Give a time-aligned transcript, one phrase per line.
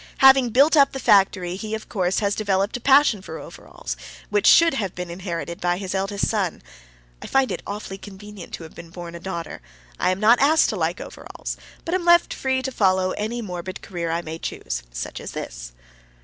[0.17, 3.95] Having built up the factory, he of course has developed a passion for overalls,
[4.31, 6.63] which should have been inherited by his eldest son.
[7.21, 9.61] I find it awfully convenient to have been born a daughter;
[9.99, 13.83] I am not asked to like overalls, but am left free to follow any morbid
[13.83, 15.71] career I may choose, such as this.